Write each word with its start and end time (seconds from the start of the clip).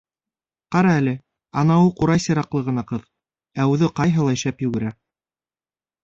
—Ҡара 0.75 0.91
әле, 0.99 1.11
анауы 1.61 1.91
ҡурай 1.99 2.23
сираҡлы 2.23 2.61
ғына 2.69 2.83
ҡыҙ, 2.91 3.03
ә 3.65 3.67
үҙе 3.73 3.89
ҡайһылай 3.99 4.39
шәп 4.45 4.63
йүгерә. 4.69 4.95